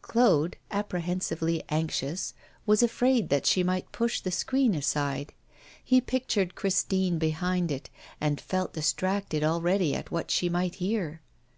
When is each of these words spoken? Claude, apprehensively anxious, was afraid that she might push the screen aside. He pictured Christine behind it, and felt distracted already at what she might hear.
Claude, 0.00 0.56
apprehensively 0.70 1.62
anxious, 1.68 2.32
was 2.64 2.82
afraid 2.82 3.28
that 3.28 3.44
she 3.44 3.62
might 3.62 3.92
push 3.92 4.22
the 4.22 4.30
screen 4.30 4.72
aside. 4.74 5.34
He 5.84 6.00
pictured 6.00 6.54
Christine 6.54 7.18
behind 7.18 7.70
it, 7.70 7.90
and 8.18 8.40
felt 8.40 8.72
distracted 8.72 9.44
already 9.44 9.94
at 9.94 10.10
what 10.10 10.30
she 10.30 10.48
might 10.48 10.76
hear. 10.76 11.20